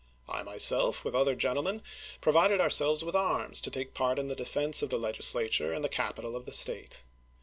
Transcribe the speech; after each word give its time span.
I 0.27 0.41
myself, 0.41 1.05
with 1.05 1.13
other 1.13 1.35
gentle 1.35 1.61
men, 1.61 1.83
provided 2.21 2.59
om 2.59 2.71
selves 2.71 3.03
with 3.03 3.13
arms 3.15 3.61
to 3.61 3.69
take 3.69 3.93
part 3.93 4.17
in 4.17 4.29
the 4.29 4.35
defense 4.35 4.81
of 4.81 4.89
the 4.89 4.97
Legislature 4.97 5.71
and 5.73 5.83
the 5.85 5.89
capital 5.89 6.35
of 6.35 6.45
the 6.45 6.51
State. 6.53 7.03